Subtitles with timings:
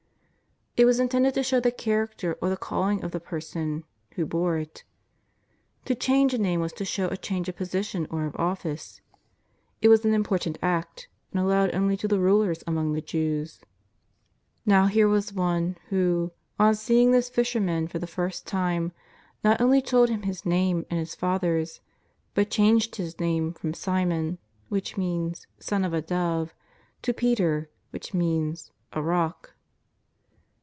[0.77, 4.57] It was intended to show the character or the calling of the person who bore
[4.57, 4.85] it.
[5.83, 9.01] To change a name was to show a change of position or of office.
[9.81, 13.59] It was an important act, and al lowed only to the rulers among the Jews.
[14.65, 18.93] Now here was One who, on seeing this fisherman for the first time,
[19.43, 21.81] not only told him his name and his father's,
[22.33, 24.37] but changed his name from Simon,
[24.69, 26.53] which means" Son of a dove,"
[27.01, 29.53] to Peter, which means" a Pock."